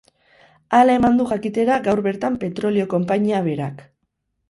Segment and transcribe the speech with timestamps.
[0.77, 3.89] Hala eman du jakitera gaur bertan petrolio-konpainia berak.